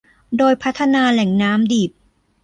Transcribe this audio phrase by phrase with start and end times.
[0.37, 1.91] โดยพัฒนาแหล่งน้ำดิบ